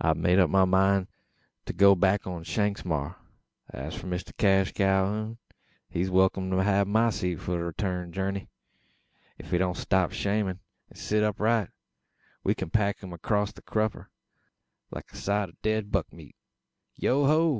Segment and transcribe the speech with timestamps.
[0.00, 1.08] I've made up my mind
[1.64, 3.16] to go back on Shanks's maar,
[3.70, 5.38] an as for Mister Cash Calhoun,
[5.88, 8.46] he's welkim to hev my seat for the reeturn jerney.
[9.40, 10.60] Ef he don't stop shammin
[10.90, 11.70] an sit upright,
[12.44, 14.06] we kin pack him acrost the crupper,
[14.92, 16.36] like a side o' dead buck meat.
[16.94, 17.54] Yo ho!